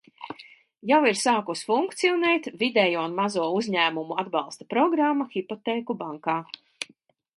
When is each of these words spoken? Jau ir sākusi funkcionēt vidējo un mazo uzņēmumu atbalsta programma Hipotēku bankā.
Jau 0.91 0.99
ir 1.09 1.17
sākusi 1.23 1.67
funkcionēt 1.71 2.49
vidējo 2.63 3.03
un 3.09 3.13
mazo 3.19 3.45
uzņēmumu 3.59 4.19
atbalsta 4.25 4.69
programma 4.75 5.29
Hipotēku 5.37 6.01
bankā. 6.05 6.39